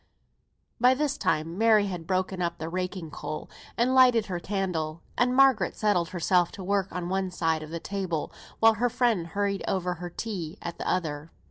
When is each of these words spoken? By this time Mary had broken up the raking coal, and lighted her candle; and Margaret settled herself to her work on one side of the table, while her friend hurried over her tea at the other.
By 0.79 0.95
this 0.95 1.15
time 1.15 1.59
Mary 1.59 1.85
had 1.85 2.07
broken 2.07 2.41
up 2.41 2.57
the 2.57 2.69
raking 2.69 3.11
coal, 3.11 3.51
and 3.77 3.93
lighted 3.93 4.25
her 4.25 4.39
candle; 4.39 5.03
and 5.15 5.35
Margaret 5.35 5.75
settled 5.77 6.09
herself 6.09 6.51
to 6.53 6.61
her 6.63 6.67
work 6.67 6.87
on 6.91 7.07
one 7.07 7.29
side 7.29 7.61
of 7.61 7.69
the 7.69 7.79
table, 7.79 8.31
while 8.59 8.73
her 8.73 8.89
friend 8.89 9.27
hurried 9.27 9.63
over 9.67 9.93
her 9.93 10.09
tea 10.09 10.57
at 10.59 10.79
the 10.79 10.89
other. 10.89 11.29